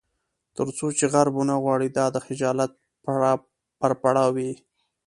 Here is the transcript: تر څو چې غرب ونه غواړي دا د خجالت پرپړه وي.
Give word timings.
تر 0.55 0.67
څو 0.77 0.87
چې 0.97 1.05
غرب 1.13 1.33
ونه 1.37 1.55
غواړي 1.63 1.87
دا 1.97 2.05
د 2.11 2.17
خجالت 2.25 2.71
پرپړه 3.79 4.25
وي. 4.35 4.51